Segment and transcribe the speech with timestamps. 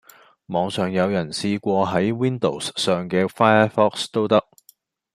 [0.47, 4.43] 網上有人試過喺 Windows 上既 Firefox 都得